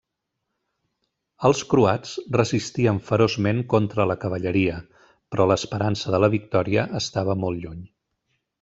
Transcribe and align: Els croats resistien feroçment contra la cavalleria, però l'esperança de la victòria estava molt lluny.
Els 1.49 1.59
croats 1.73 2.13
resistien 2.37 3.01
feroçment 3.09 3.61
contra 3.75 4.07
la 4.13 4.15
cavalleria, 4.25 4.79
però 5.31 5.47
l'esperança 5.53 6.15
de 6.17 6.21
la 6.25 6.31
victòria 6.39 6.87
estava 7.05 7.37
molt 7.45 7.65
lluny. 7.67 7.85